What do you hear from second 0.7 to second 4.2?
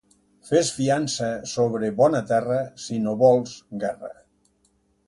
fiança sobre bona terra si no vols guerra.